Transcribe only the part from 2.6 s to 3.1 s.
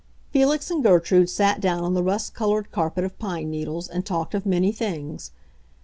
carpet